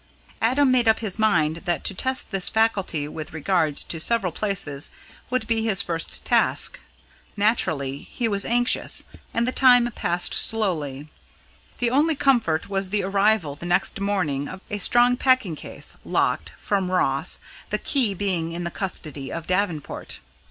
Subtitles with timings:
[0.41, 4.89] Adam made up his mind that to test this faculty with regard to several places
[5.29, 6.79] would be his first task.
[7.37, 11.07] Naturally he was anxious, and the time passed slowly.
[11.77, 16.51] The only comfort was the arrival the next morning of a strong packing case, locked,
[16.57, 17.39] from Ross,
[17.69, 20.19] the key being in the custody of Davenport.